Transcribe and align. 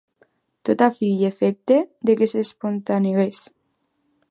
Tot 0.69 0.81
a 0.85 0.87
fi 0.95 1.09
i 1.17 1.27
efecte 1.27 1.77
de 2.11 2.17
que 2.21 2.31
s'espontanegés. 2.33 3.45